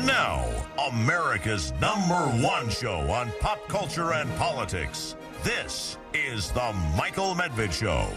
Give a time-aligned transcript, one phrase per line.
[0.00, 0.48] And now,
[0.88, 5.14] America's number one show on pop culture and politics.
[5.42, 8.08] This is The Michael Medved Show.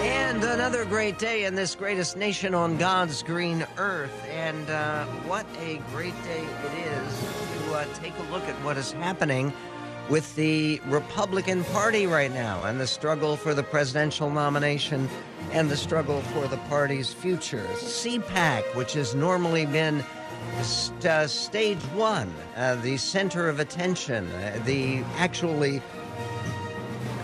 [0.00, 4.26] And another great day in this greatest nation on God's green earth.
[4.28, 7.20] And uh, what a great day it is
[7.68, 9.52] to uh, take a look at what is happening
[10.10, 15.08] with the Republican Party right now and the struggle for the presidential nomination
[15.52, 17.64] and the struggle for the party's future.
[17.76, 20.04] CPAC, which has normally been
[20.62, 25.80] st- uh, stage one, uh, the center of attention, uh, the actually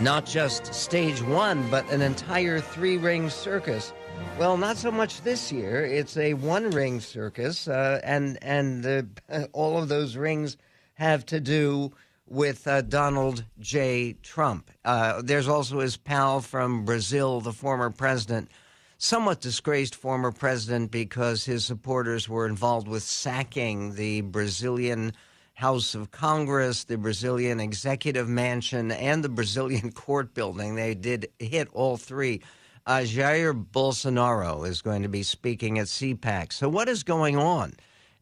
[0.01, 3.93] not just stage one, but an entire three ring circus.
[4.39, 5.85] Well, not so much this year.
[5.85, 9.21] It's a one ring circus, uh, and and
[9.53, 10.57] all of those rings
[10.95, 11.93] have to do
[12.29, 14.15] with uh, Donald J.
[14.23, 14.71] Trump.
[14.85, 18.51] Uh, there's also his pal from Brazil, the former president,
[18.99, 25.13] somewhat disgraced former president because his supporters were involved with sacking the Brazilian
[25.55, 30.75] House of Congress, the Brazilian Executive Mansion, and the Brazilian court building.
[30.75, 32.43] They did hit all three.
[32.87, 36.53] Uh, Jair Bolsonaro is going to be speaking at CPAC.
[36.53, 37.73] So, what is going on?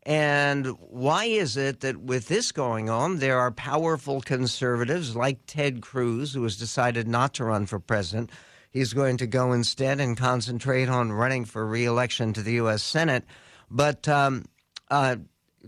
[0.06, 5.80] And why is it that with this going on, there are powerful conservatives like Ted
[5.80, 8.30] Cruz, who has decided not to run for president?
[8.70, 12.82] He's going to go instead and concentrate on running for reelection to the U.S.
[12.82, 13.24] Senate.
[13.70, 14.44] But um,
[14.90, 15.16] uh,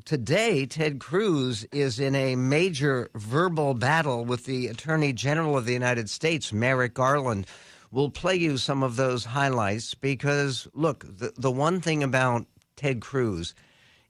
[0.05, 5.73] today, Ted Cruz is in a major verbal battle with the Attorney General of the
[5.73, 7.47] United States, Merrick Garland.
[7.91, 13.01] We'll play you some of those highlights because, look, the, the one thing about Ted
[13.01, 13.55] Cruz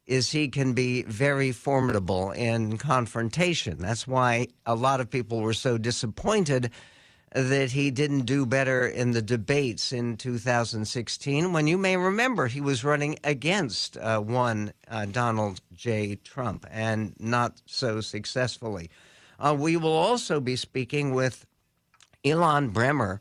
[0.07, 3.79] is he can be very formidable in confrontation.
[3.79, 6.71] That's why a lot of people were so disappointed
[7.33, 12.61] that he didn't do better in the debates in 2016 when you may remember he
[12.61, 16.17] was running against uh, one uh, Donald J.
[16.17, 18.91] Trump and not so successfully.
[19.39, 21.45] Uh, we will also be speaking with
[22.25, 23.21] Ilan Berman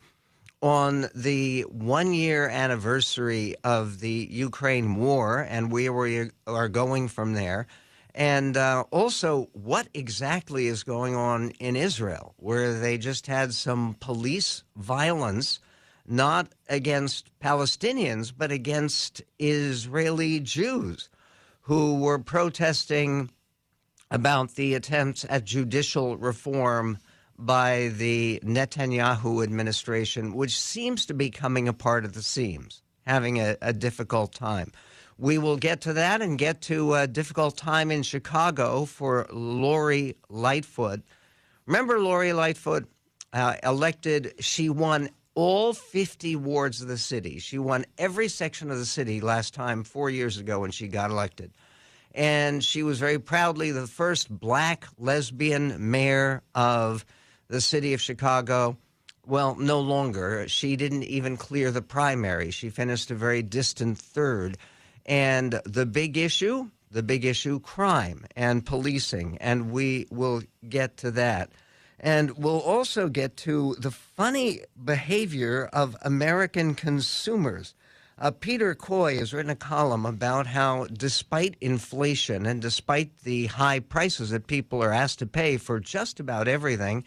[0.65, 7.33] on the one year anniversary of the Ukraine war and where we are going from
[7.33, 7.67] there.
[8.15, 13.95] And uh, also, what exactly is going on in Israel, where they just had some
[13.99, 15.59] police violence,
[16.07, 21.09] not against Palestinians, but against Israeli Jews
[21.61, 23.29] who were protesting
[24.09, 26.97] about the attempts at judicial reform
[27.37, 33.57] by the Netanyahu administration, which seems to be coming apart at the seams, having a,
[33.61, 34.71] a difficult time.
[35.17, 40.15] We will get to that and get to a difficult time in Chicago for Lori
[40.29, 41.01] Lightfoot.
[41.65, 42.87] Remember Lori Lightfoot
[43.31, 47.39] uh, elected, she won all 50 wards of the city.
[47.39, 51.11] She won every section of the city last time, four years ago, when she got
[51.11, 51.51] elected.
[52.13, 57.05] And she was very proudly the first black lesbian mayor of
[57.47, 58.77] the city of Chicago.
[59.25, 60.47] Well, no longer.
[60.47, 62.51] She didn't even clear the primary.
[62.51, 64.57] She finished a very distant third.
[65.05, 69.37] And the big issue, the big issue, crime and policing.
[69.41, 71.51] And we will get to that.
[71.99, 77.73] And we'll also get to the funny behavior of American consumers.
[78.17, 83.79] Uh, Peter Coy has written a column about how, despite inflation and despite the high
[83.79, 87.03] prices that people are asked to pay for just about everything,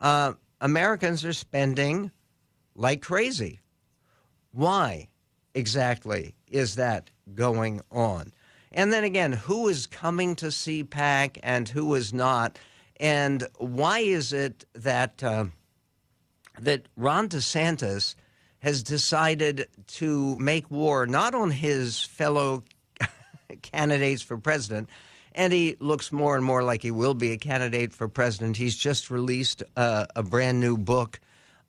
[0.00, 2.10] uh, Americans are spending
[2.74, 3.60] like crazy.
[4.52, 5.08] Why
[5.54, 8.32] exactly is that going on?
[8.72, 12.58] And then again, who is coming to CPAC and who is not?
[12.98, 15.46] And why is it that uh,
[16.58, 18.14] that Ron DeSantis
[18.60, 22.64] has decided to make war not on his fellow
[23.62, 24.88] candidates for president,
[25.34, 28.56] and he looks more and more like he will be a candidate for president.
[28.56, 31.20] He's just released uh, a brand new book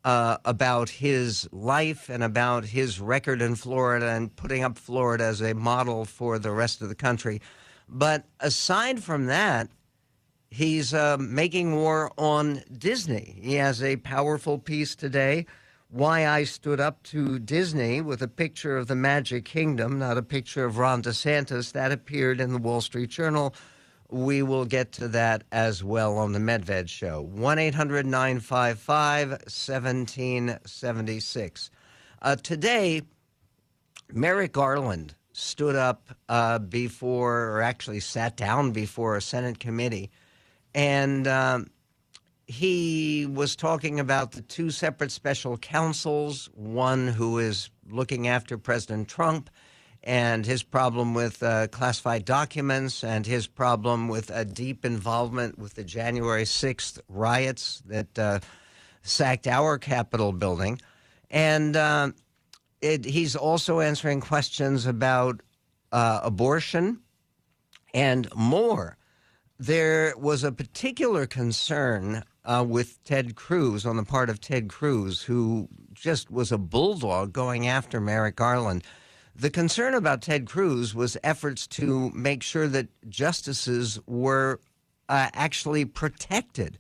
[0.04, 5.42] uh, about his life and about his record in Florida and putting up Florida as
[5.42, 7.42] a model for the rest of the country.
[7.90, 9.70] But aside from that,
[10.52, 13.40] he's uh, making war on Disney.
[13.42, 15.48] He has a powerful piece today
[15.96, 20.22] why I stood up to Disney with a picture of the Magic Kingdom, not a
[20.22, 21.72] picture of Ron DeSantis.
[21.72, 23.56] That appeared in the Wall Street Journal.
[24.12, 27.22] We will get to that as well on the Medved Show.
[27.22, 31.70] 1 800 955 1776.
[32.22, 33.02] Uh, today,
[34.12, 40.12] Merrick Garland stood up uh, before, or actually sat down before a Senate committee,
[40.74, 41.68] and um,
[42.48, 49.08] he was talking about the two separate special counsels one who is looking after President
[49.08, 49.50] Trump,
[50.04, 55.74] and his problem with uh, classified documents and his problem with a deep involvement with
[55.74, 58.40] the January 6th riots that uh,
[59.02, 60.80] sacked our Capitol building.
[61.32, 62.12] And uh,
[62.82, 65.42] it, he's also answering questions about
[65.92, 67.00] uh, abortion
[67.96, 68.98] and more.
[69.58, 75.22] There was a particular concern uh, with Ted Cruz on the part of Ted Cruz,
[75.22, 78.84] who just was a bulldog going after Merrick Garland.
[79.34, 84.60] The concern about Ted Cruz was efforts to make sure that justices were
[85.08, 86.78] uh, actually protected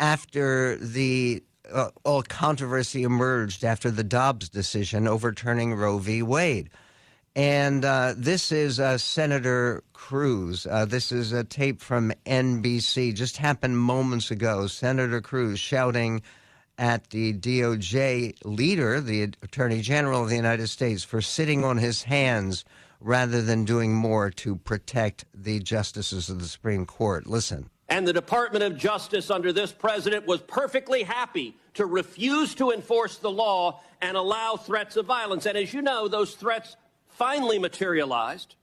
[0.00, 6.22] after the uh, all controversy emerged after the Dobbs decision overturning Roe v.
[6.22, 6.70] Wade.
[7.34, 10.66] And uh, this is uh, Senator Cruz.
[10.66, 14.66] Uh, this is a tape from NBC, just happened moments ago.
[14.66, 16.20] Senator Cruz shouting
[16.76, 22.02] at the DOJ leader, the Attorney General of the United States, for sitting on his
[22.02, 22.66] hands
[23.00, 27.26] rather than doing more to protect the justices of the Supreme Court.
[27.26, 27.70] Listen.
[27.88, 33.16] And the Department of Justice under this president was perfectly happy to refuse to enforce
[33.18, 35.46] the law and allow threats of violence.
[35.46, 36.76] And as you know, those threats
[37.22, 38.56] finally materialized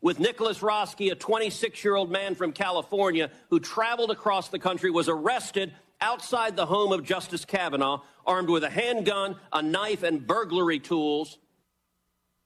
[0.00, 4.90] with Nicholas Roske, a 26 year old man from California who traveled across the country,
[4.90, 10.26] was arrested outside the home of Justice Kavanaugh, armed with a handgun, a knife, and
[10.26, 11.38] burglary tools.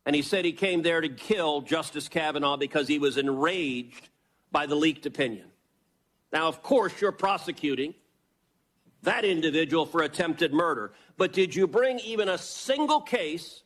[0.05, 4.11] And he said he came there to kill Justice Kavanaugh because he was enraged
[4.53, 5.47] by the leaked opinion.
[6.31, 7.95] Now, of course, you're prosecuting
[9.01, 10.93] that individual for attempted murder.
[11.17, 13.63] But did you bring even a single case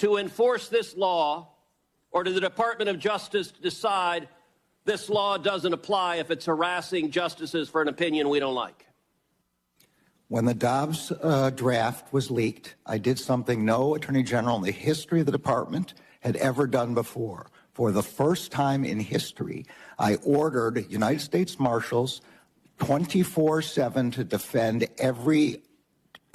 [0.00, 1.48] to enforce this law,
[2.10, 4.28] or did the Department of Justice decide
[4.86, 8.86] this law doesn't apply if it's harassing justices for an opinion we don't like.
[10.28, 14.70] When the Dobbs uh, draft was leaked, I did something no attorney general in the
[14.70, 17.50] history of the department had ever done before.
[17.74, 19.66] For the first time in history,
[19.98, 22.22] I ordered United States Marshals
[22.78, 25.60] 24 7 to defend every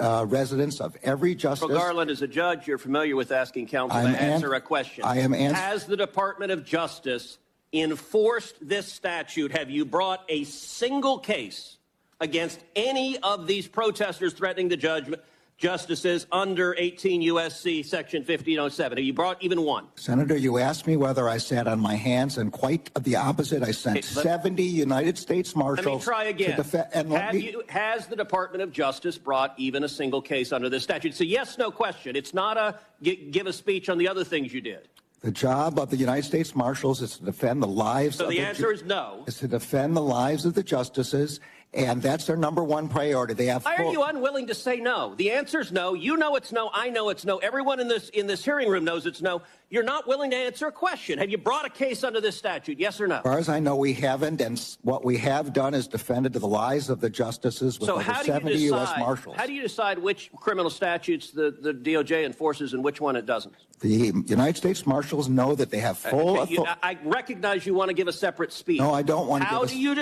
[0.00, 1.68] uh, residence of every justice.
[1.68, 4.60] Well, Garland, as a judge, you're familiar with asking counsel I'm to answer an- a
[4.60, 5.04] question.
[5.04, 5.54] I am answering.
[5.54, 7.38] Has the Department of Justice
[7.72, 11.78] enforced this statute, have you brought a single case
[12.20, 15.22] against any of these protesters threatening the judgment?
[15.56, 18.98] Justices under 18 USC section 1507.
[18.98, 19.86] Have you brought even one?
[19.94, 23.62] Senator, you asked me whether I sat on my hands, and quite the opposite.
[23.62, 25.86] I sent okay, 70 United States Marshals.
[25.86, 26.56] Let me try again.
[26.56, 30.52] Def- and Have me- you, has the Department of Justice brought even a single case
[30.52, 31.08] under this statute?
[31.08, 32.16] It's a yes, no question.
[32.16, 34.88] It's not a give a speech on the other things you did.
[35.22, 38.16] The job of the United States Marshals is to defend the lives.
[38.18, 39.24] So of the, the answer ju- is no.
[39.26, 41.40] Is to defend the lives of the justices
[41.76, 43.34] and that's their number one priority.
[43.34, 43.64] They have.
[43.64, 45.14] Why are you unwilling to say no?
[45.16, 45.94] The answer is no.
[45.94, 46.70] You know it's no.
[46.72, 47.38] I know it's no.
[47.38, 49.42] Everyone in this in this hearing room knows it's no.
[49.68, 51.18] You're not willing to answer a question.
[51.18, 52.78] Have you brought a case under this statute?
[52.78, 53.16] Yes or no?
[53.16, 54.40] As far as I know, we haven't.
[54.40, 57.96] And what we have done is defended to the lies of the justices with so
[57.96, 58.92] over 70 decide, U.S.
[58.98, 59.36] Marshals.
[59.36, 63.26] How do you decide which criminal statutes the, the DOJ enforces and which one it
[63.26, 63.54] doesn't?
[63.80, 66.40] The United States Marshals know that they have uh, full.
[66.40, 68.80] Okay, you, I recognize you want to give a separate speech.
[68.80, 69.48] No, I don't want to.
[69.48, 69.96] How do you?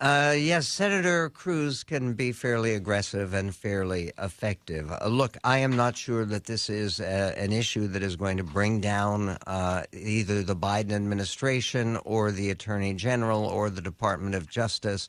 [0.00, 4.90] Uh, yes, Senator Cruz can be fairly aggressive and fairly effective.
[4.90, 8.16] Uh, look, I am not sure that this is a, uh, an issue that is
[8.16, 13.80] going to bring down uh, either the Biden administration or the Attorney General or the
[13.80, 15.06] Department of Justice,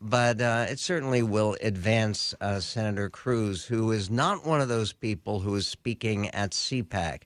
[0.00, 4.92] but uh, it certainly will advance uh, Senator Cruz, who is not one of those
[4.92, 7.22] people who is speaking at CPAC.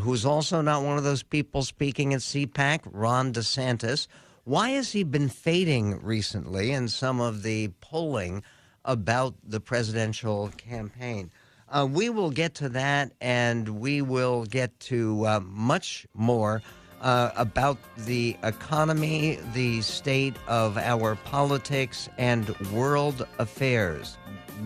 [0.00, 4.06] who's also not one of those people speaking at CPAC, Ron DeSantis,
[4.44, 8.42] why has he been fading recently in some of the polling
[8.84, 11.30] about the presidential campaign?
[11.68, 16.60] Uh, we will get to that, and we will get to uh, much more
[17.00, 24.18] uh, about the economy, the state of our politics, and world affairs.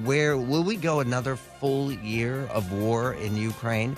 [0.05, 3.97] Where will we go another full year of war in Ukraine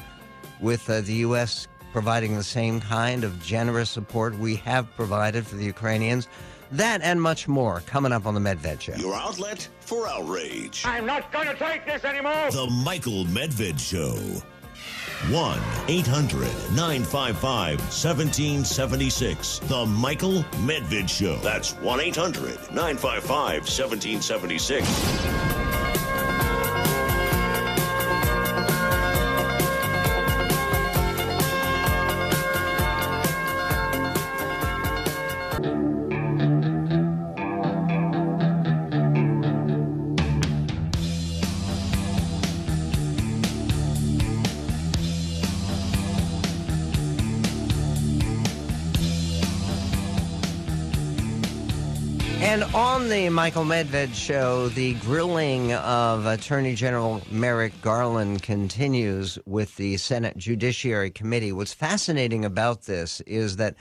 [0.61, 5.57] with uh, the U.S providing the same kind of generous support we have provided for
[5.57, 6.29] the Ukrainians.
[6.71, 8.95] That and much more coming up on the Medved Show.
[8.95, 10.85] Your outlet for outrage.
[10.87, 12.53] I'm not going to take this anymore.
[12.53, 14.15] The Michael Medved Show.
[15.33, 16.43] 1 800
[16.77, 19.59] 955 1776.
[19.59, 21.37] The Michael Medved Show.
[21.39, 25.58] That's 1 800 955 1776.
[52.61, 59.77] And on the Michael Medved show, the grilling of Attorney General Merrick Garland continues with
[59.77, 61.53] the Senate Judiciary Committee.
[61.53, 63.77] What's fascinating about this is that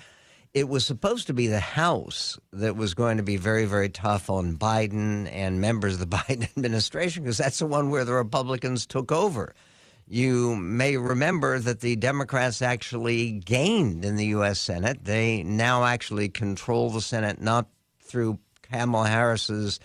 [0.54, 4.30] it was supposed to be the House that was going to be very, very tough
[4.30, 8.86] on Biden and members of the Biden administration because that's the one where the Republicans
[8.86, 9.56] took over.
[10.08, 14.60] You may remember that the Democrats actually gained in the U.S.
[14.60, 15.04] Senate.
[15.04, 17.70] They now actually control the Senate not
[18.02, 18.38] through
[18.72, 19.80] Kamala Harris's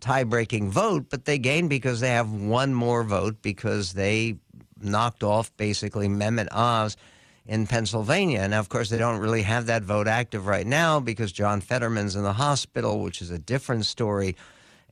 [0.00, 4.36] tie breaking vote, but they gained because they have one more vote because they
[4.80, 6.96] knocked off basically Mehmet Oz
[7.46, 8.46] in Pennsylvania.
[8.48, 12.16] Now, of course, they don't really have that vote active right now because John Fetterman's
[12.16, 14.36] in the hospital, which is a different story.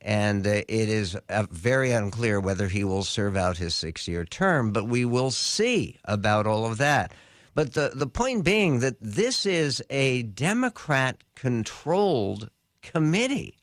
[0.00, 4.24] And uh, it is uh, very unclear whether he will serve out his six year
[4.24, 7.12] term, but we will see about all of that.
[7.54, 12.50] But the, the point being that this is a Democrat controlled
[12.92, 13.58] committee.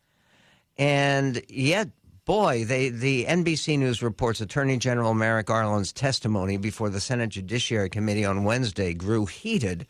[0.77, 1.89] And yet,
[2.25, 7.89] boy, they, the NBC News reports Attorney General Merrick Garland's testimony before the Senate Judiciary
[7.89, 9.87] Committee on Wednesday grew heated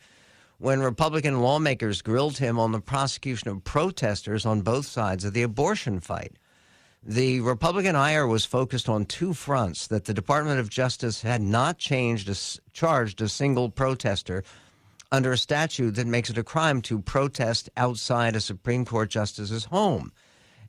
[0.58, 5.42] when Republican lawmakers grilled him on the prosecution of protesters on both sides of the
[5.42, 6.36] abortion fight.
[7.04, 11.78] The Republican ire was focused on two fronts that the Department of Justice had not
[11.78, 12.36] changed a,
[12.72, 14.44] charged a single protester
[15.12, 19.66] under a statute that makes it a crime to protest outside a Supreme Court justice's
[19.66, 20.10] home.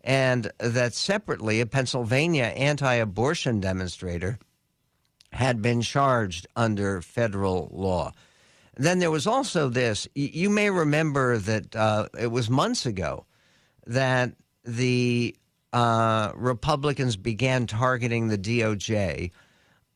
[0.04, 4.38] And that separately, a Pennsylvania anti abortion demonstrator
[5.32, 8.12] had been charged under federal law.
[8.76, 13.26] Then there was also this you may remember that uh, it was months ago
[13.88, 14.34] that
[14.66, 15.36] the
[15.72, 19.32] uh, Republicans began targeting the DOJ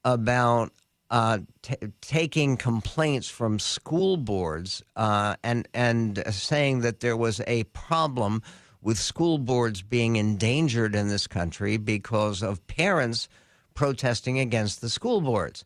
[0.05, 0.71] about
[1.09, 7.63] uh, t- taking complaints from school boards uh, and and saying that there was a
[7.65, 8.41] problem
[8.81, 13.27] with school boards being endangered in this country because of parents
[13.73, 15.65] protesting against the school boards,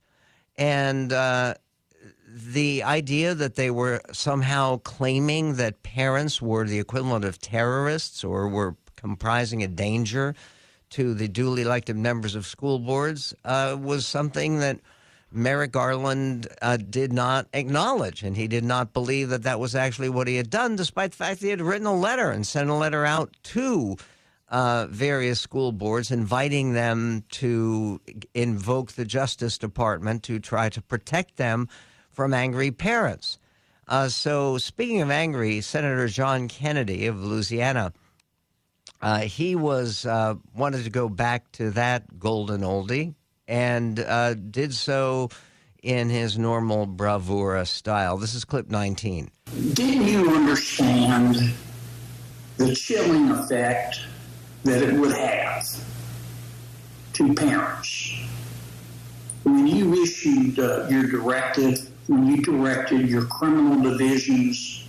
[0.58, 1.54] and uh,
[2.28, 8.48] the idea that they were somehow claiming that parents were the equivalent of terrorists or
[8.48, 10.36] were comprising a danger
[10.92, 14.80] to the duly elected members of school boards uh, was something that
[15.32, 20.10] Merrick Garland uh, did not acknowledge, and he did not believe that that was actually
[20.10, 22.70] what he had done, despite the fact that he had written a letter and sent
[22.70, 23.96] a letter out to
[24.50, 28.02] uh, various school boards, inviting them to
[28.34, 31.70] invoke the Justice Department to try to protect them
[32.10, 33.38] from angry parents.
[33.88, 37.94] Uh, so, speaking of angry, Senator John Kennedy of Louisiana,
[39.02, 43.16] uh, he was uh, wanted to go back to that golden oldie
[43.52, 45.30] and uh, did so
[45.84, 48.16] in his normal bravura style.
[48.16, 49.30] This is clip 19.
[49.74, 51.52] Didn't you understand
[52.56, 54.00] the chilling effect
[54.64, 55.84] that it would have
[57.14, 58.14] to parents
[59.44, 64.86] when you issued uh, your directive, when you directed your criminal divisions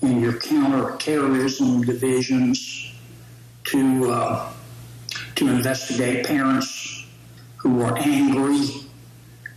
[0.00, 2.92] and your counterterrorism divisions
[3.64, 4.52] to uh,
[5.36, 6.81] to investigate parents
[7.62, 8.58] who were angry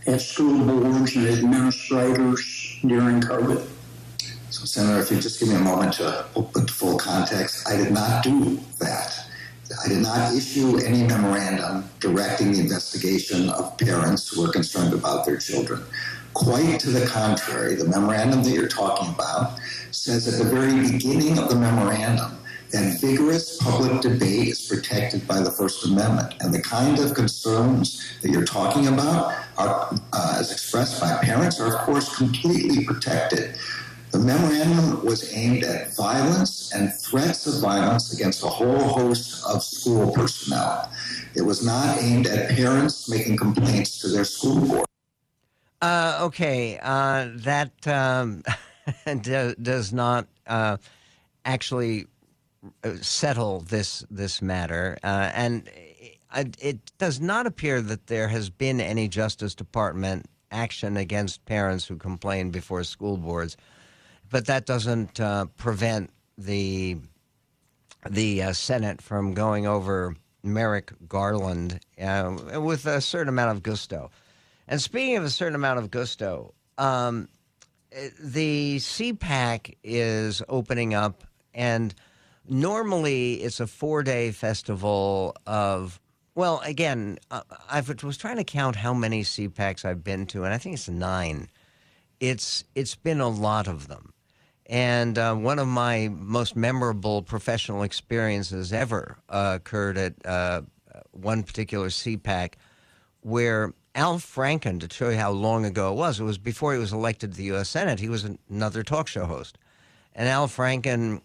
[0.06, 3.66] at school boards and administrators during COVID.
[4.50, 7.76] So, Senator, if you just give me a moment to put the full context, I
[7.76, 9.26] did not do that.
[9.84, 15.26] I did not issue any memorandum directing the investigation of parents who are concerned about
[15.26, 15.82] their children.
[16.32, 19.58] Quite to the contrary, the memorandum that you're talking about
[19.90, 22.35] says at the very beginning of the memorandum
[22.72, 26.34] that vigorous public debate is protected by the First Amendment.
[26.40, 31.60] And the kind of concerns that you're talking about are, uh, as expressed by parents,
[31.60, 33.56] are of course completely protected.
[34.12, 39.62] The memorandum was aimed at violence and threats of violence against a whole host of
[39.62, 40.90] school personnel.
[41.34, 44.86] It was not aimed at parents making complaints to their school board.
[45.82, 48.42] Uh, okay, uh, that um,
[49.20, 50.78] does not uh,
[51.44, 52.06] actually
[53.00, 55.68] settle this this matter, uh, and
[56.34, 61.86] it, it, does not appear that there has been any Justice Department action against parents
[61.86, 63.56] who complain before school boards,
[64.30, 66.96] but that doesn't uh, prevent the
[68.08, 74.10] the uh, Senate from going over Merrick Garland uh, with a certain amount of gusto.
[74.68, 77.28] And speaking of a certain amount of gusto, um,
[78.20, 81.94] the CPAC is opening up and
[82.48, 86.00] normally it's a four day festival of
[86.34, 90.52] well again uh, i was trying to count how many cpacs i've been to and
[90.52, 91.48] i think it's nine
[92.20, 94.12] it's it's been a lot of them
[94.68, 100.62] And uh, one of my most memorable professional experiences ever uh, occurred at uh,
[101.12, 102.54] one particular CPAC
[103.20, 106.78] where Al Franken, to show you how long ago it was, it was before he
[106.78, 107.68] was elected to the U.S.
[107.68, 109.56] Senate, he was another talk show host.
[110.14, 111.22] And Al Franken,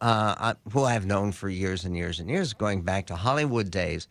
[0.00, 4.08] uh, who I've known for years and years and years, going back to Hollywood days,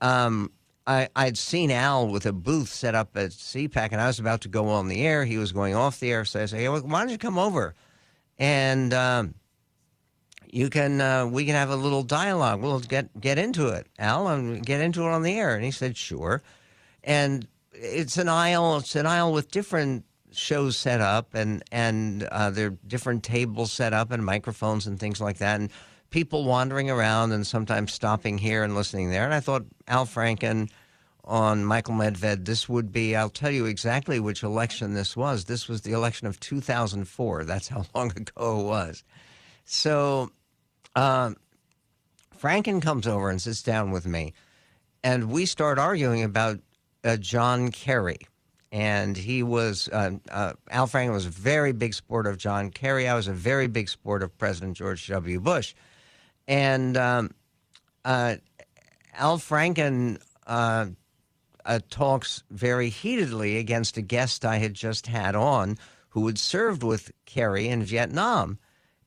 [0.00, 0.50] um,
[0.86, 4.40] I, would seen Al with a booth set up at CPAC, and I was about
[4.42, 5.24] to go on the air.
[5.24, 7.74] He was going off the air, so I said, hey, why don't you come over?
[8.38, 9.34] And um,
[10.50, 12.62] you can uh, we can have a little dialogue.
[12.62, 15.54] We'll get get into it, Al, and get into it on the air.
[15.54, 16.42] And he said, sure
[17.04, 18.78] and it's an aisle.
[18.78, 23.72] It's an aisle with different shows set up, and and uh, there are different tables
[23.72, 25.70] set up, and microphones and things like that, and
[26.10, 29.24] people wandering around, and sometimes stopping here and listening there.
[29.24, 30.70] And I thought Al Franken
[31.24, 33.14] on Michael Medved, this would be.
[33.14, 35.44] I'll tell you exactly which election this was.
[35.44, 37.44] This was the election of 2004.
[37.44, 39.04] That's how long ago it was.
[39.64, 40.30] So.
[40.96, 41.36] Um,
[42.40, 44.32] Franken comes over and sits down with me,
[45.04, 46.58] and we start arguing about
[47.04, 48.18] uh, John Kerry.
[48.72, 53.08] And he was, uh, uh, Al Franken was a very big supporter of John Kerry.
[53.08, 55.40] I was a very big supporter of President George W.
[55.40, 55.74] Bush.
[56.46, 57.30] And um,
[58.04, 58.36] uh,
[59.14, 60.86] Al Franken uh,
[61.64, 65.76] uh, talks very heatedly against a guest I had just had on
[66.10, 68.58] who had served with Kerry in Vietnam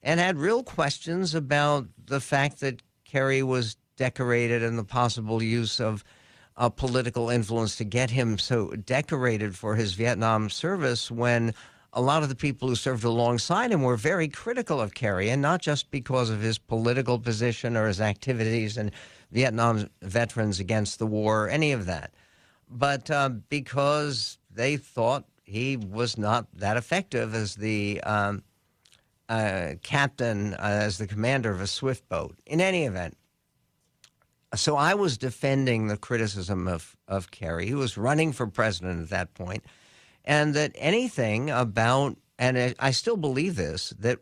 [0.02, 5.80] and had real questions about the fact that Kerry was decorated and the possible use
[5.80, 6.04] of
[6.56, 11.54] uh, political influence to get him so decorated for his Vietnam service when
[11.92, 15.40] a lot of the people who served alongside him were very critical of Kerry, and
[15.40, 18.90] not just because of his political position or his activities and
[19.30, 22.12] Vietnam veterans against the war, or any of that,
[22.68, 28.42] but uh, because they thought he was not that effective as the um,
[29.28, 32.36] uh, captain, uh, as the commander of a swift boat.
[32.46, 33.16] In any event,
[34.54, 39.10] so I was defending the criticism of, of Kerry, who was running for president at
[39.10, 39.64] that point,
[40.24, 44.18] and that anything about, and I still believe this, that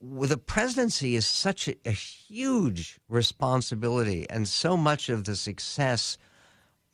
[0.00, 6.16] the presidency is such a, a huge responsibility, and so much of the success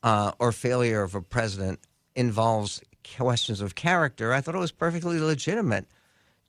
[0.03, 1.81] uh, or failure of a president
[2.15, 2.81] involves
[3.17, 4.33] questions of character.
[4.33, 5.87] I thought it was perfectly legitimate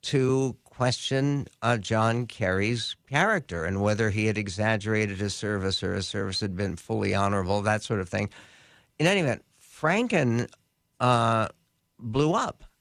[0.03, 6.07] to question uh, John Kerry's character and whether he had exaggerated his service or his
[6.07, 8.29] service had been fully honorable, that sort of thing.
[8.99, 10.47] In any event, Franken
[10.99, 11.47] uh,
[11.99, 12.63] blew up.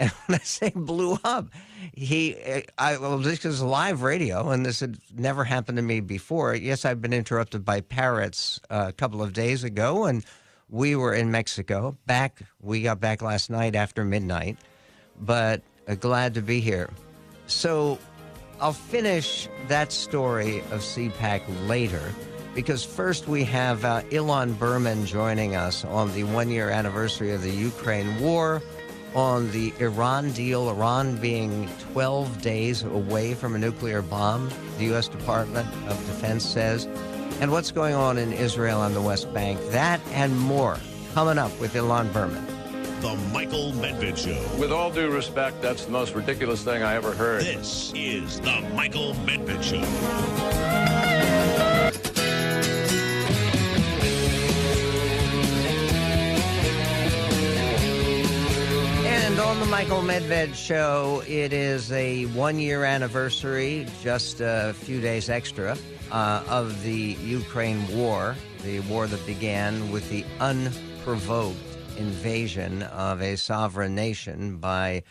[0.00, 1.48] And when I say blew up,
[1.92, 2.36] he,
[2.78, 6.54] I, well, this is live radio, and this had never happened to me before.
[6.54, 10.24] Yes, I've been interrupted by parrots uh, a couple of days ago, and
[10.68, 11.98] we were in Mexico.
[12.06, 14.56] Back, we got back last night after midnight,
[15.20, 16.88] but uh, glad to be here.
[17.48, 17.98] So
[18.60, 22.14] I'll finish that story of CPAC later
[22.54, 27.42] because first we have uh, Ilan Berman joining us on the one year anniversary of
[27.42, 28.62] the Ukraine war,
[29.14, 35.08] on the Iran deal, Iran being 12 days away from a nuclear bomb, the U.S.
[35.08, 36.86] Department of Defense says,
[37.40, 39.58] and what's going on in Israel and the West Bank.
[39.70, 40.76] That and more
[41.14, 42.57] coming up with Ilan Berman.
[43.00, 44.58] The Michael Medved Show.
[44.58, 47.42] With all due respect, that's the most ridiculous thing I ever heard.
[47.42, 49.76] This is The Michael Medved Show.
[59.06, 65.00] And on the Michael Medved show, it is a one year anniversary, just a few
[65.00, 65.78] days extra,
[66.10, 68.34] uh, of the Ukraine war,
[68.64, 71.67] the war that began with the unprovoked
[71.98, 75.02] invasion of a sovereign nation by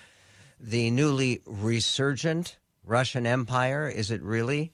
[0.60, 3.89] the newly resurgent Russian Empire.
[3.89, 4.71] Is it really?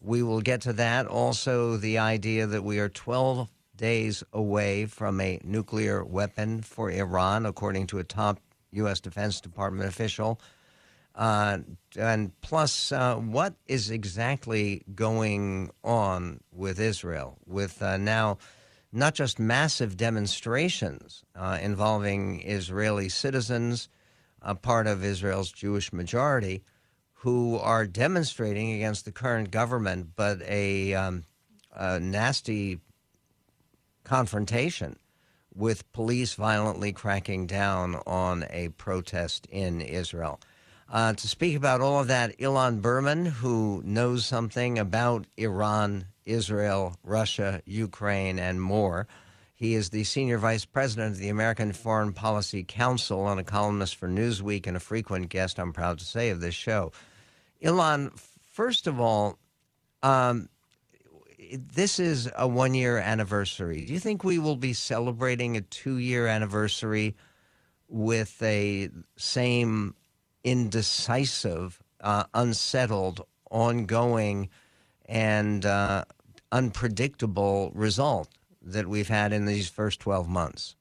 [0.00, 1.06] We will get to that.
[1.06, 7.46] Also, the idea that we are 12 days away from a nuclear weapon for Iran,
[7.46, 8.40] according to a top
[8.72, 9.00] U.S.
[9.00, 10.40] Defense Department official.
[11.14, 11.58] Uh,
[11.96, 17.38] and plus, uh, what is exactly going on with Israel?
[17.46, 18.38] With uh, now
[18.94, 23.88] not just massive demonstrations uh, involving Israeli citizens,
[24.40, 26.62] a part of Israel's Jewish majority,
[27.14, 31.24] who are demonstrating against the current government, but a, um,
[31.74, 32.80] a nasty
[34.04, 34.98] confrontation
[35.54, 40.40] with police violently cracking down on a protest in Israel.
[40.92, 46.96] Uh, to speak about all of that, Ilan Berman, who knows something about Iran Israel,
[47.02, 49.06] Russia, Ukraine, and more,
[49.54, 53.96] He is the senior vice president of the American Foreign Policy Council and a columnist
[53.96, 56.92] for Newsweek and a frequent guest, I'm proud to say, of this show.
[57.62, 58.18] Ilan,
[58.50, 59.38] first of all,
[60.02, 60.48] um,
[61.52, 63.84] this is a one year anniversary.
[63.84, 67.16] Do you think we will be celebrating a two year anniversary
[67.88, 69.94] with a same
[70.42, 74.48] indecisive, uh, unsettled, ongoing,
[75.06, 76.04] and uh,
[76.54, 78.28] unpredictable result
[78.62, 80.76] that we've had in these first 12 months?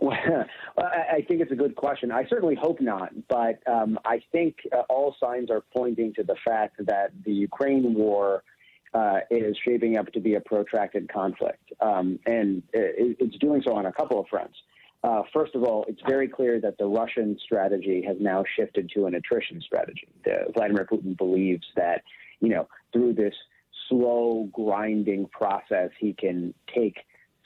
[0.00, 0.16] Well,
[0.78, 2.12] I think it's a good question.
[2.12, 6.36] I certainly hope not, but um, I think uh, all signs are pointing to the
[6.46, 8.44] fact that the Ukraine war
[8.94, 13.74] uh, is shaping up to be a protracted conflict, um, and it, it's doing so
[13.74, 14.56] on a couple of fronts.
[15.02, 19.06] Uh, first of all, it's very clear that the Russian strategy has now shifted to
[19.06, 20.08] an attrition strategy.
[20.24, 22.02] The, Vladimir Putin believes that,
[22.40, 23.34] you know, through this
[23.88, 26.98] slow grinding process, he can take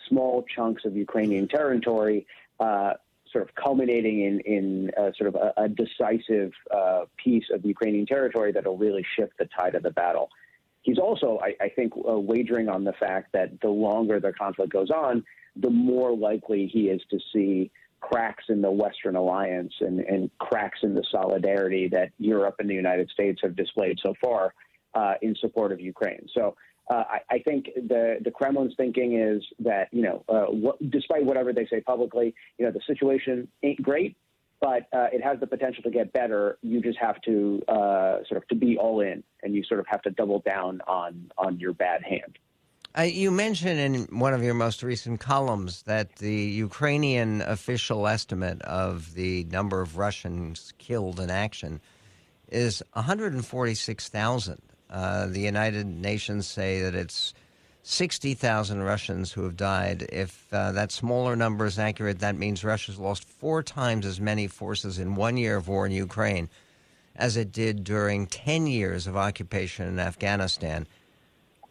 [0.08, 2.26] small chunks of Ukrainian territory,
[2.60, 2.94] uh,
[3.32, 8.52] sort of culminating in, in sort of a, a decisive uh, piece of Ukrainian territory
[8.52, 10.28] that will really shift the tide of the battle.
[10.82, 14.72] He's also, I, I think, uh, wagering on the fact that the longer the conflict
[14.72, 15.24] goes on,
[15.56, 20.80] the more likely he is to see cracks in the Western alliance and, and cracks
[20.82, 24.52] in the solidarity that Europe and the United States have displayed so far
[24.94, 26.26] uh, in support of Ukraine.
[26.34, 26.56] So
[26.90, 31.24] uh, I, I, think the the Kremlin's thinking is that you know, uh, what, despite
[31.24, 34.16] whatever they say publicly, you know, the situation ain't great,
[34.60, 36.58] but uh, it has the potential to get better.
[36.62, 39.86] You just have to uh, sort of to be all in, and you sort of
[39.88, 42.38] have to double down on on your bad hand.
[42.96, 48.60] Uh, you mentioned in one of your most recent columns that the Ukrainian official estimate
[48.62, 51.80] of the number of Russians killed in action
[52.50, 54.60] is 146,000.
[54.92, 57.32] Uh, the United Nations say that it's
[57.82, 60.06] 60,000 Russians who have died.
[60.12, 64.46] If uh, that smaller number is accurate, that means Russia's lost four times as many
[64.46, 66.50] forces in one year of war in Ukraine
[67.16, 70.86] as it did during 10 years of occupation in Afghanistan.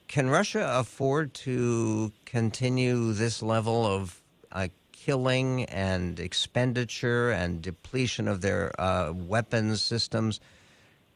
[0.07, 8.41] Can Russia afford to continue this level of uh, killing and expenditure and depletion of
[8.41, 10.39] their uh, weapons systems?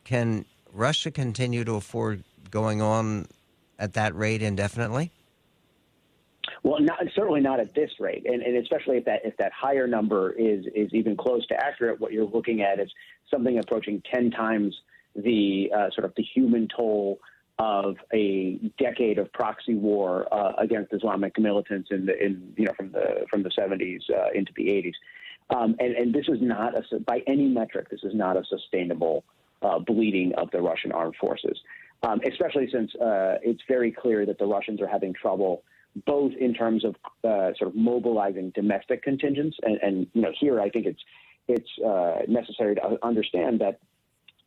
[0.06, 3.27] Can Russia continue to afford going on
[3.79, 5.11] at that rate indefinitely?
[6.63, 9.88] Well, not, certainly not at this rate, and, and, especially if that if that higher
[9.88, 12.91] number is is even close to accurate, what you're looking at is
[13.31, 14.75] something approaching ten times
[15.15, 17.19] the uh, sort of the human toll
[17.57, 22.73] of a decade of proxy war uh, against Islamic militants in the in you know
[22.75, 26.73] from the from the 70s uh, into the 80s, um, and and this is not
[26.75, 29.23] a by any metric this is not a sustainable
[29.62, 31.60] uh, bleeding of the Russian armed forces,
[32.04, 35.63] um, especially since uh, it's very clear that the Russians are having trouble
[36.06, 40.60] both in terms of uh, sort of mobilizing domestic contingents, and, and, you know here
[40.60, 41.02] I think it's
[41.48, 43.80] it's uh, necessary to understand that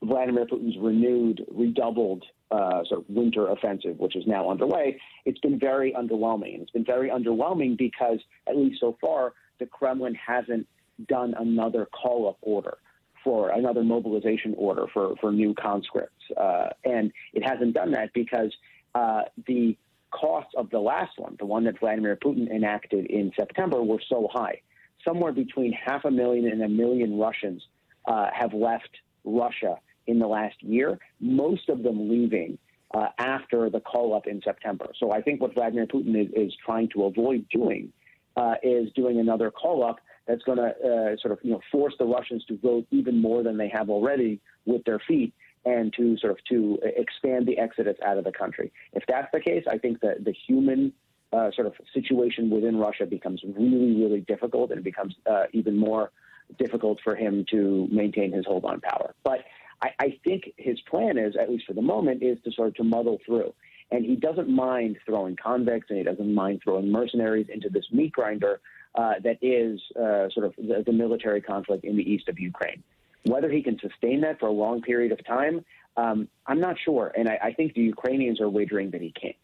[0.02, 5.58] Vladimir Putin's renewed, redoubled uh, sort of winter offensive, which is now underway, it's been
[5.58, 6.60] very underwhelming.
[6.62, 8.18] It's been very underwhelming because,
[8.48, 10.66] at least so far, the Kremlin hasn't
[11.08, 12.78] done another call up order
[13.24, 16.22] for another mobilization order for, for new conscripts.
[16.36, 18.52] Uh, and it hasn't done that because
[18.94, 19.76] uh, the
[20.10, 24.28] costs of the last one, the one that Vladimir Putin enacted in September, were so
[24.32, 24.60] high.
[25.04, 27.62] Somewhere between half a million and a million Russians
[28.06, 28.90] uh, have left
[29.24, 29.76] Russia
[30.06, 32.58] in the last year, most of them leaving
[32.94, 34.86] uh, after the call up in September.
[34.98, 37.92] So I think what Vladimir Putin is, is trying to avoid doing
[38.36, 41.94] uh, is doing another call up that's going to uh, sort of you know force
[41.98, 45.32] the Russians to vote even more than they have already with their feet
[45.64, 48.70] and to sort of to expand the exodus out of the country.
[48.92, 50.92] If that's the case, I think that the human
[51.32, 55.76] uh, sort of situation within Russia becomes really, really difficult, and it becomes uh, even
[55.76, 56.12] more
[56.58, 59.14] difficult for him to maintain his hold on power.
[59.24, 59.40] But
[59.82, 62.74] I, I think his plan is, at least for the moment, is to sort of
[62.76, 63.52] to muddle through.
[63.90, 68.12] And he doesn't mind throwing convicts and he doesn't mind throwing mercenaries into this meat
[68.12, 68.60] grinder
[68.98, 72.82] uh, that is uh, sort of the, the, military conflict in the east of Ukraine.
[73.24, 75.64] Whether he can sustain that for a long period of time,
[75.96, 77.12] um, I'm not sure.
[77.16, 79.36] And I, I, think the Ukrainians are wagering that he can't.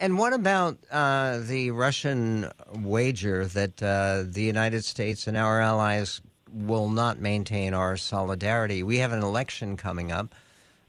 [0.00, 6.20] And what about uh, the Russian wager that uh, the United States and our allies
[6.52, 8.82] will not maintain our solidarity?
[8.82, 10.34] We have an election coming up.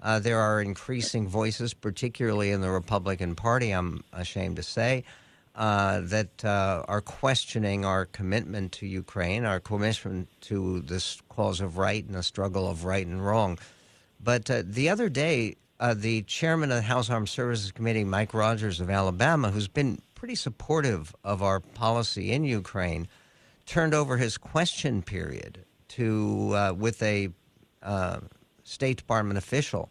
[0.01, 5.03] Uh, there are increasing voices, particularly in the Republican Party, I'm ashamed to say,
[5.55, 11.77] uh, that uh, are questioning our commitment to Ukraine, our commitment to this cause of
[11.77, 13.57] right and the struggle of right and wrong.
[14.21, 18.33] But uh, the other day, uh, the chairman of the House Armed Services Committee, Mike
[18.33, 23.07] Rogers of Alabama, who's been pretty supportive of our policy in Ukraine,
[23.65, 27.29] turned over his question period to uh, with a
[27.81, 28.19] uh,
[28.63, 29.89] State Department official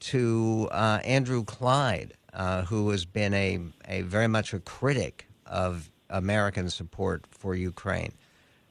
[0.00, 6.70] to Andrew Clyde, uh, who has been a, a very much a critic of American
[6.70, 8.12] support for Ukraine.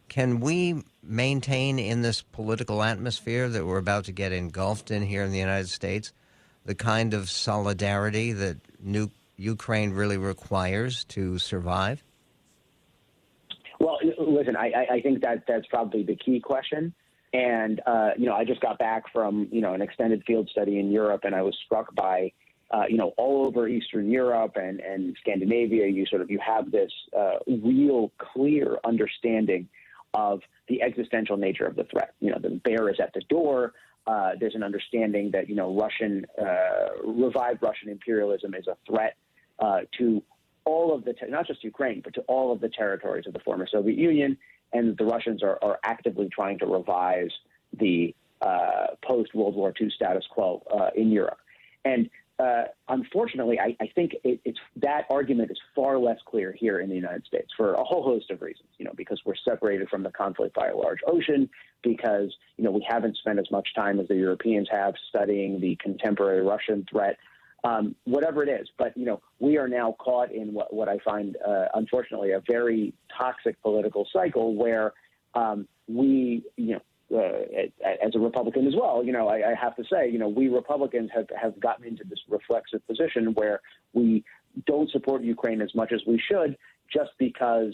[0.09, 5.23] Can we maintain in this political atmosphere that we're about to get engulfed in here
[5.23, 6.13] in the United States
[6.65, 12.03] the kind of solidarity that new Ukraine really requires to survive?
[13.79, 16.93] Well, listen, I, I think that that's probably the key question.
[17.33, 20.79] And uh, you know, I just got back from you know an extended field study
[20.79, 22.31] in Europe, and I was struck by
[22.71, 25.87] uh, you know all over Eastern Europe and and Scandinavia.
[25.87, 29.69] You sort of you have this uh, real clear understanding
[30.13, 32.13] of the existential nature of the threat.
[32.19, 33.73] You know, the bear is at the door.
[34.05, 39.15] Uh, there's an understanding that you know Russian uh, revived Russian imperialism is a threat
[39.59, 40.23] uh, to
[40.65, 43.39] all of the te- not just Ukraine, but to all of the territories of the
[43.39, 44.37] former Soviet Union,
[44.73, 47.31] and the Russians are, are actively trying to revise
[47.79, 51.39] the uh, post World War II status quo in Europe.
[51.85, 56.79] And uh, unfortunately, I, I think it, it's that argument is far less clear here
[56.79, 58.69] in the United States for a whole host of reasons.
[58.77, 61.49] You know, because we're separated from the conflict by a large ocean,
[61.81, 65.77] because you know we haven't spent as much time as the Europeans have studying the
[65.81, 67.17] contemporary Russian threat.
[67.63, 70.99] Um, whatever it is, but you know we are now caught in what, what I
[70.99, 74.93] find, uh, unfortunately, a very toxic political cycle where
[75.33, 76.81] um, we, you know,
[77.13, 77.31] uh,
[78.03, 80.49] as a Republican as well, you know, I, I, have to say, you know, we
[80.49, 83.61] Republicans have, have gotten into this reflexive position where
[83.93, 84.25] we
[84.65, 86.57] don't support Ukraine as much as we should
[86.91, 87.73] just because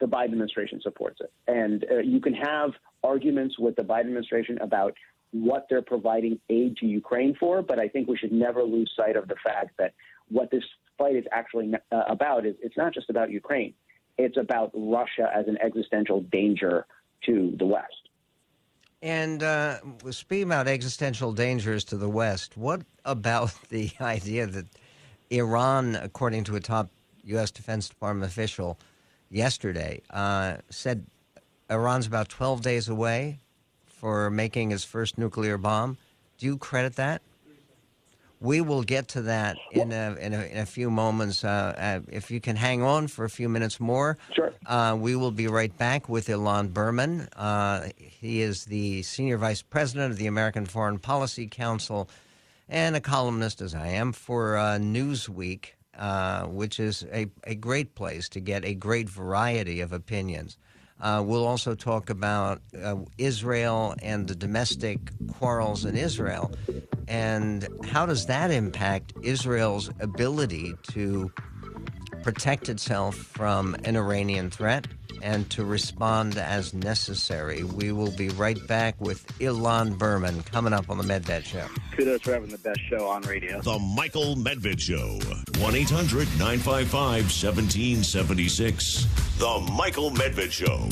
[0.00, 1.32] the Biden administration supports it.
[1.46, 4.94] And uh, you can have arguments with the Biden administration about
[5.30, 9.16] what they're providing aid to Ukraine for, but I think we should never lose sight
[9.16, 9.94] of the fact that
[10.28, 10.62] what this
[10.98, 13.74] fight is actually uh, about is it's not just about Ukraine.
[14.16, 16.86] It's about Russia as an existential danger
[17.26, 18.03] to the West.
[19.04, 19.80] And uh,
[20.12, 24.64] speaking about existential dangers to the West, what about the idea that
[25.28, 26.88] Iran, according to a top
[27.24, 27.50] U.S.
[27.50, 28.78] Defense Department official
[29.28, 31.04] yesterday, uh, said
[31.68, 33.40] Iran's about 12 days away
[33.84, 35.98] for making his first nuclear bomb?
[36.38, 37.20] Do you credit that?
[38.44, 41.44] We will get to that in a, in a, in a few moments.
[41.44, 44.52] Uh, uh, if you can hang on for a few minutes more, sure.
[44.66, 47.26] Uh, we will be right back with Ilan Berman.
[47.36, 52.10] Uh, he is the senior vice president of the American Foreign Policy Council
[52.68, 57.94] and a columnist, as I am, for uh, Newsweek, uh, which is a, a great
[57.94, 60.58] place to get a great variety of opinions.
[61.04, 64.98] Uh, we'll also talk about uh, Israel and the domestic
[65.34, 66.50] quarrels in Israel.
[67.08, 71.30] And how does that impact Israel's ability to
[72.22, 74.86] protect itself from an Iranian threat
[75.22, 77.62] and to respond as necessary.
[77.64, 81.66] We will be right back with Ilan Berman coming up on the Medved Show.
[81.96, 83.60] Kudos for having the best show on radio.
[83.60, 85.18] The Michael Medved Show.
[85.60, 89.06] 1 800 955 1776.
[89.38, 90.88] The Michael Medved Show.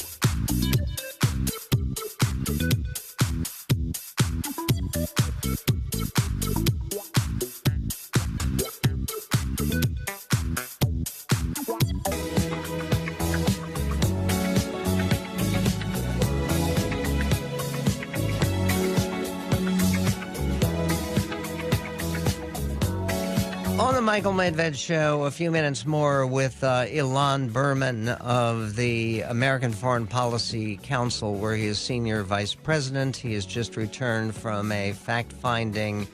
[24.12, 25.25] Michael Medved Show.
[25.25, 31.57] A few minutes more with uh, Ilan Berman of the American Foreign Policy Council, where
[31.57, 33.16] he is senior vice president.
[33.16, 36.07] He has just returned from a fact finding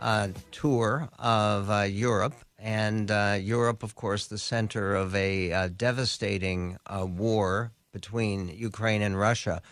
[0.00, 2.34] uh, tour of uh, Europe.
[2.58, 9.00] And uh, Europe, of course, the center of a uh, devastating uh, war between Ukraine
[9.00, 9.62] and Russia,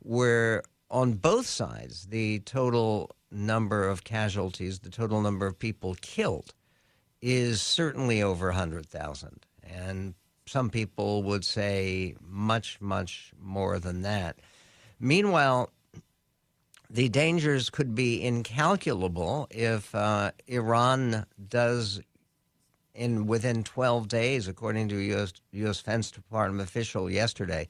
[0.00, 6.52] where on both sides, the total number of casualties, the total number of people killed,
[7.22, 9.46] is certainly over 100,000.
[9.62, 10.14] And
[10.46, 14.40] some people would say much, much more than that.
[14.98, 15.70] Meanwhile,
[16.90, 22.00] the dangers could be incalculable if uh, Iran does,
[22.94, 25.32] in within 12 days, according to U.S.
[25.52, 25.78] U.S.
[25.78, 27.68] Defense Department official yesterday,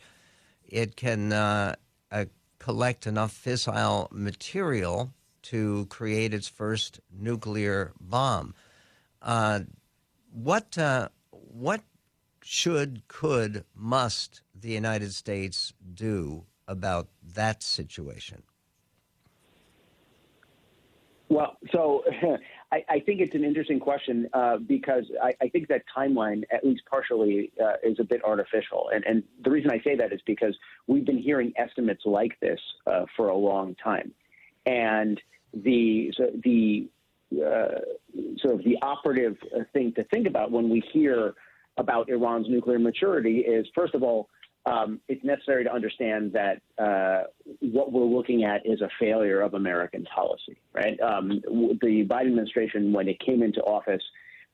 [0.66, 1.76] it can uh,
[2.10, 2.24] uh,
[2.58, 5.12] collect enough fissile material
[5.42, 8.54] to create its first nuclear bomb.
[9.22, 9.60] Uh,
[10.32, 11.82] what uh, what
[12.42, 18.42] should, could, must the United States do about that situation?
[21.28, 22.04] Well, so
[22.72, 26.62] I, I, think it's an interesting question uh, because I, I, think that timeline, at
[26.62, 28.90] least partially, uh, is a bit artificial.
[28.92, 30.54] And, and, the reason I say that is because
[30.88, 34.12] we've been hearing estimates like this uh, for a long time,
[34.66, 35.18] and
[35.54, 36.90] the so the
[38.40, 39.36] sort of the operative
[39.72, 41.34] thing to think about when we hear
[41.78, 44.28] about Iran's nuclear maturity is, first of all,
[44.64, 47.24] um, it's necessary to understand that uh,
[47.60, 50.98] what we're looking at is a failure of American policy, right?
[51.00, 51.40] Um,
[51.80, 54.02] the Biden administration, when it came into office,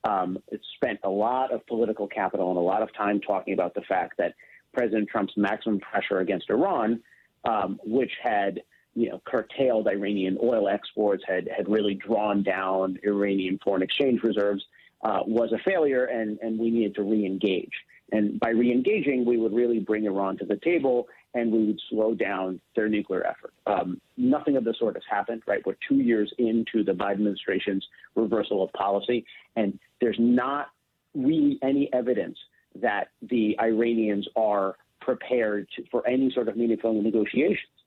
[0.04, 3.74] um, it spent a lot of political capital and a lot of time talking about
[3.74, 4.34] the fact that
[4.72, 7.02] President Trump's maximum pressure against Iran,
[7.44, 8.62] um, which had
[8.98, 14.64] you know curtailed Iranian oil exports, had had really drawn down Iranian foreign exchange reserves,
[15.02, 17.72] uh, was a failure, and and we needed to re-engage.
[18.10, 22.14] And by re-engaging, we would really bring Iran to the table and we would slow
[22.14, 23.52] down their nuclear effort.
[23.66, 25.64] Um, nothing of the sort has happened, right?
[25.66, 30.68] We're two years into the Biden administration's reversal of policy, and there's not
[31.14, 32.38] really any evidence
[32.76, 37.77] that the Iranians are prepared to, for any sort of meaningful negotiations.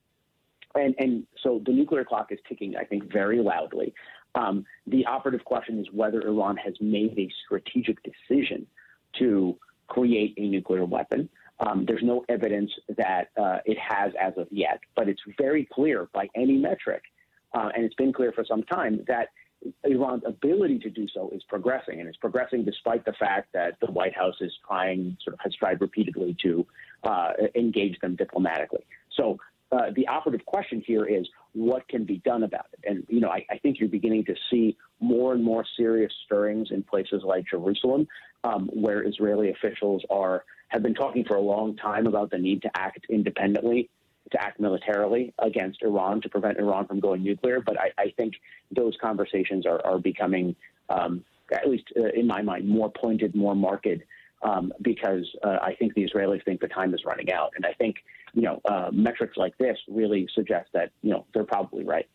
[0.74, 3.94] And, and so the nuclear clock is ticking, I think, very loudly.
[4.34, 8.66] Um, the operative question is whether Iran has made a strategic decision
[9.18, 9.58] to
[9.88, 11.28] create a nuclear weapon.
[11.60, 16.08] Um, there's no evidence that uh, it has as of yet, but it's very clear
[16.12, 17.02] by any metric,
[17.52, 19.28] uh, and it's been clear for some time that
[19.84, 23.90] Iran's ability to do so is progressing, and it's progressing despite the fact that the
[23.90, 26.66] White House is trying, sort of, has tried repeatedly to
[27.04, 28.84] uh, engage them diplomatically.
[29.16, 29.38] So
[29.72, 32.80] uh, the operative question here is what can be done about it.
[32.88, 36.68] And you know, I, I, think you're beginning to see more and more serious stirrings
[36.70, 38.06] in places like Jerusalem,
[38.44, 42.62] um, where Israeli officials are have been talking for a long time about the need
[42.62, 43.88] to act independently,
[44.30, 47.60] to act militarily against Iran to prevent Iran from going nuclear.
[47.60, 48.34] But I, I think
[48.74, 50.54] those conversations are, are becoming,
[50.88, 53.86] um, at least uh, in my mind, more pointed, more marked.
[54.42, 57.72] Um, because uh, I think the Israelis think the time is running out, and I
[57.74, 57.96] think
[58.34, 62.08] you know uh, metrics like this really suggest that you know they're probably right.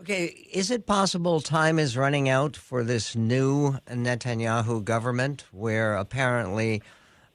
[0.00, 6.82] Okay, is it possible time is running out for this new Netanyahu government where apparently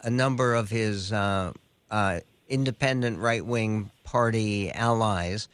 [0.02, 1.54] a number of his uh,
[1.90, 5.48] uh, independent right wing party allies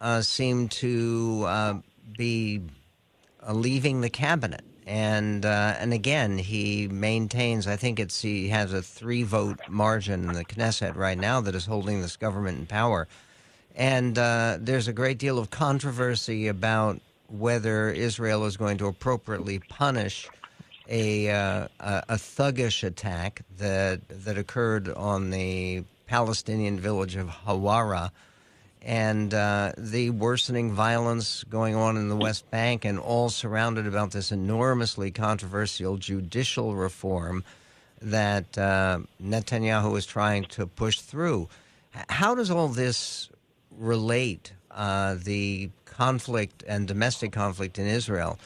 [0.00, 1.74] uh, seem to uh,
[2.16, 2.60] be
[3.48, 4.64] leaving the cabinet?
[4.88, 7.66] And uh, and again, he maintains.
[7.66, 11.54] I think it's he has a three vote margin in the Knesset right now that
[11.54, 13.06] is holding this government in power.
[13.76, 19.58] And uh, there's a great deal of controversy about whether Israel is going to appropriately
[19.58, 20.26] punish
[20.88, 28.10] a, uh, a, thuggish attack that that occurred on the Palestinian village of Hawara,
[28.82, 34.12] and uh, the worsening violence going on in the West Bank, and all surrounded about
[34.12, 37.44] this enormously controversial judicial reform
[38.00, 41.48] that uh, Netanyahu is trying to push through.
[42.08, 43.28] How does all this
[43.76, 48.38] relate uh, the conflict and domestic conflict in Israel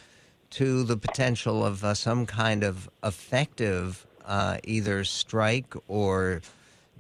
[0.51, 6.41] to the potential of uh, some kind of effective uh, either strike or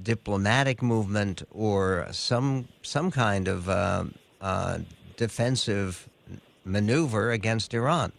[0.03, 4.05] diplomatic movement or some some kind of uh,
[4.41, 4.79] uh,
[5.17, 6.09] defensive
[6.65, 8.13] maneuver against Iran.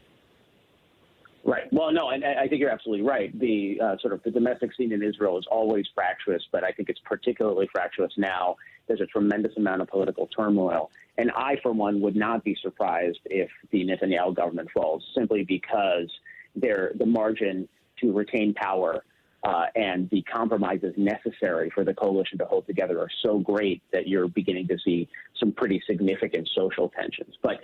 [1.46, 1.72] Right.
[1.74, 3.38] Well, no, and I think you're absolutely right.
[3.38, 6.88] The uh, sort of the domestic scene in Israel is always fractious, but I think
[6.88, 8.56] it's particularly fractious now.
[8.88, 13.20] There's a tremendous amount of political turmoil, and I, for one, would not be surprised
[13.26, 16.10] if the Netanyahu government falls, simply because
[16.56, 17.68] there the margin
[18.00, 19.04] to retain power
[19.44, 24.08] uh, and the compromises necessary for the coalition to hold together are so great that
[24.08, 25.08] you're beginning to see
[25.40, 27.36] some pretty significant social tensions.
[27.42, 27.60] But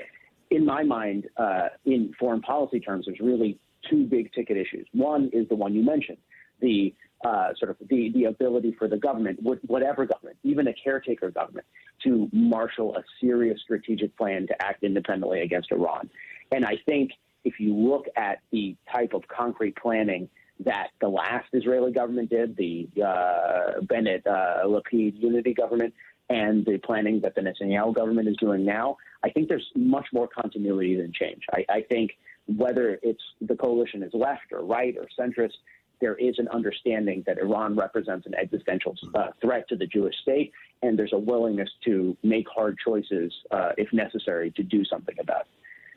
[0.49, 3.57] in my mind, uh, in foreign policy terms, there's really
[3.89, 4.87] two big ticket issues.
[4.93, 6.17] One is the one you mentioned,
[6.59, 6.93] the
[7.25, 11.65] uh, sort of the, the ability for the government, whatever government, even a caretaker government,
[12.03, 16.09] to marshal a serious strategic plan to act independently against Iran.
[16.51, 17.11] And I think
[17.43, 20.29] if you look at the type of concrete planning
[20.65, 25.93] that the last Israeli government did, the uh, Bennett uh, Lapid unity government,
[26.29, 30.27] and the planning that the Netanyahu government is doing now, I think there's much more
[30.27, 31.43] continuity than change.
[31.51, 32.11] I, I think
[32.45, 35.53] whether it's the coalition is left or right or centrist,
[36.01, 40.51] there is an understanding that Iran represents an existential uh, threat to the Jewish state,
[40.81, 45.41] and there's a willingness to make hard choices uh, if necessary to do something about
[45.41, 45.47] it.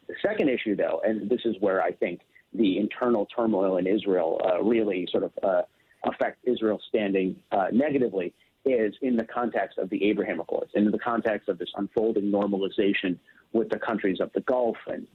[0.08, 2.20] The second issue, though, and this is where I think
[2.54, 5.62] the internal turmoil in Israel uh, really sort of uh,
[6.04, 8.34] affect Israel's standing uh, negatively,
[8.64, 13.18] is in the context of the Abraham Accords, in the context of this unfolding normalization
[13.52, 15.06] with the countries of the Gulf and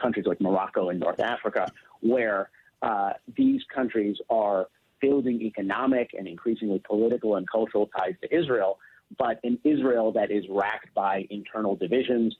[0.00, 1.70] countries like Morocco and North Africa,
[2.00, 2.50] where
[2.82, 4.68] uh, these countries are
[5.00, 8.78] building economic and increasingly political and cultural ties to Israel,
[9.18, 12.34] but an Israel that is racked by internal divisions,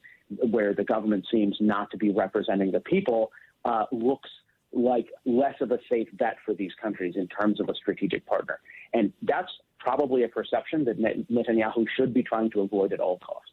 [0.49, 3.31] where the government seems not to be representing the people,
[3.65, 4.29] uh, looks
[4.71, 8.59] like less of a safe bet for these countries in terms of a strategic partner.
[8.93, 13.49] And that's probably a perception that Netanyahu should be trying to avoid at all costs.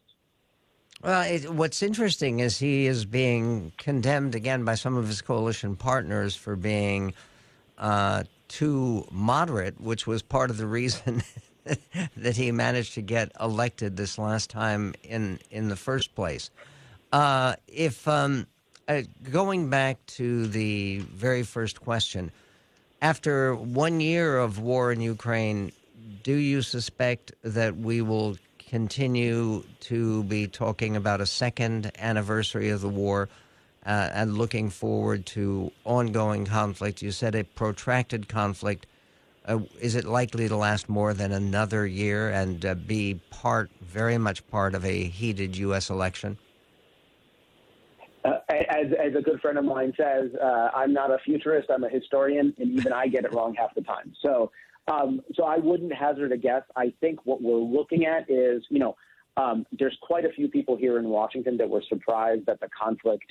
[1.03, 5.75] Well, it, what's interesting is he is being condemned again by some of his coalition
[5.75, 7.13] partners for being
[7.77, 11.23] uh, too moderate, which was part of the reason
[12.17, 16.51] that he managed to get elected this last time in in the first place.
[17.11, 18.45] Uh, if um,
[18.91, 22.29] uh, going back to the very first question,
[23.01, 25.71] after one year of war in Ukraine,
[26.23, 32.81] do you suspect that we will continue to be talking about a second anniversary of
[32.81, 33.29] the war
[33.85, 37.01] uh, and looking forward to ongoing conflict?
[37.01, 38.87] You said a protracted conflict.
[39.45, 44.17] Uh, is it likely to last more than another year and uh, be part, very
[44.17, 45.89] much part of a heated U.S.
[45.89, 46.37] election?
[48.81, 51.69] As, as a good friend of mine says, uh, I'm not a futurist.
[51.73, 54.13] I'm a historian, and even I get it wrong half the time.
[54.21, 54.51] So,
[54.87, 56.63] um, so I wouldn't hazard a guess.
[56.75, 58.95] I think what we're looking at is, you know,
[59.37, 63.25] um, there's quite a few people here in Washington that were surprised that the conflict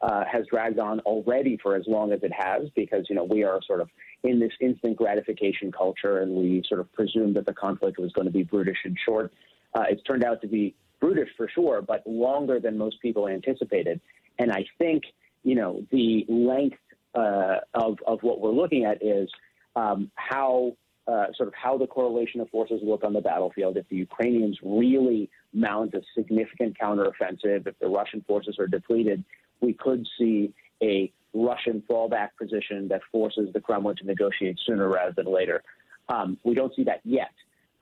[0.00, 3.44] uh, has dragged on already for as long as it has, because you know we
[3.44, 3.88] are sort of
[4.24, 8.26] in this instant gratification culture, and we sort of presumed that the conflict was going
[8.26, 9.32] to be brutish and short.
[9.74, 14.00] Uh, it's turned out to be brutish for sure, but longer than most people anticipated.
[14.38, 15.04] And I think,
[15.42, 16.78] you know, the length
[17.14, 19.28] uh, of, of what we're looking at is
[19.76, 20.76] um, how
[21.08, 23.76] uh, sort of how the correlation of forces look on the battlefield.
[23.76, 29.24] If the Ukrainians really mount a significant counteroffensive, if the Russian forces are depleted,
[29.60, 30.52] we could see
[30.82, 35.62] a Russian fallback position that forces the Kremlin to negotiate sooner rather than later.
[36.08, 37.32] Um, we don't see that yet.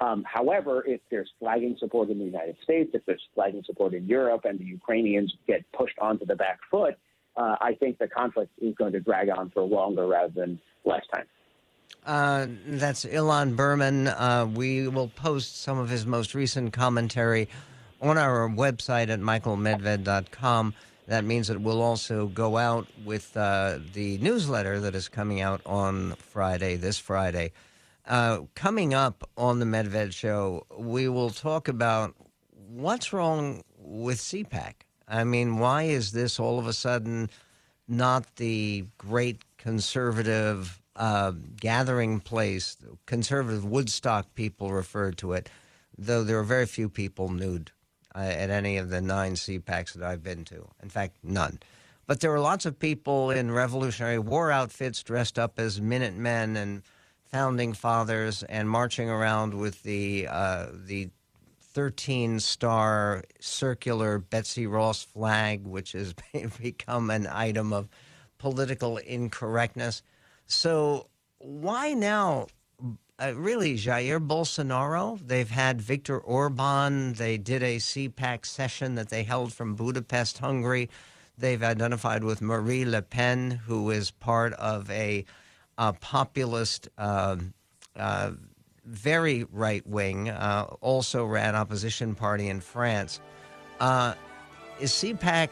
[0.01, 4.07] Um, however, if there's flagging support in the United States, if there's flagging support in
[4.07, 6.97] Europe, and the Ukrainians get pushed onto the back foot,
[7.37, 11.03] uh, I think the conflict is going to drag on for longer rather than less
[11.13, 11.27] time.
[12.07, 14.09] Uh, that's Ilan Berman.
[14.09, 17.49] Uh, we will post some of his most recent commentary
[18.01, 20.75] on our website at michaelmedved.com.
[21.09, 25.61] That means it will also go out with uh, the newsletter that is coming out
[25.67, 27.53] on Friday, this Friday.
[28.07, 32.15] Uh, coming up on the Medved Show, we will talk about
[32.51, 34.75] what's wrong with CPAC.
[35.07, 37.31] I mean, why is this all of a sudden
[37.89, 42.77] not the great conservative uh, gathering place?
[43.07, 45.51] Conservative Woodstock people refer to it,
[45.99, 47.73] though there are very few people nude
[48.15, 50.67] uh, at any of the nine CPACs that I've been to.
[50.83, 51.59] In fact, none.
[52.07, 56.83] But there were lots of people in Revolutionary War outfits dressed up as Minutemen and
[57.31, 61.11] founding fathers and marching around with the uh, the
[61.73, 66.15] 13 star circular Betsy Ross flag, which has
[66.63, 67.89] become an item of
[68.39, 70.03] political incorrectness.
[70.47, 71.07] So,
[71.39, 72.49] why now?
[73.19, 75.21] Uh, really, Jair Bolsonaro.
[75.25, 77.13] They've had Viktor Orban.
[77.13, 80.89] They did a CPAC session that they held from Budapest, Hungary.
[81.37, 85.27] They've identified with Marie Le Pen, who is part of a
[85.81, 87.37] uh, populist, uh,
[87.97, 88.33] uh,
[88.85, 93.19] very right wing, uh, also ran opposition party in France.
[93.81, 94.15] Uh,
[94.79, 95.49] is CPAC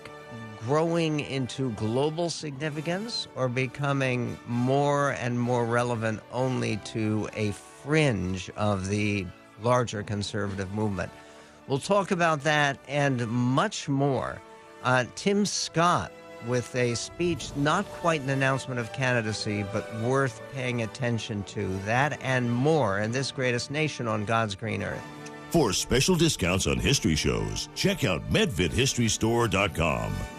[0.60, 8.88] growing into global significance or becoming more and more relevant only to a fringe of
[8.88, 9.26] the
[9.62, 11.10] larger conservative movement?
[11.68, 14.42] We'll talk about that and much more.
[14.84, 16.12] Uh, Tim Scott
[16.46, 21.68] with a speech, not quite an announcement of candidacy, but worth paying attention to.
[21.84, 25.02] That and more in this greatest nation on God's green earth.
[25.50, 30.37] For special discounts on history shows, check out MedvedHistoryStore.com.